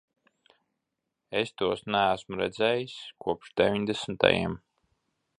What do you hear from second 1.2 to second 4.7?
Es tos neesmu redzējis kopš deviņdesmitajiem.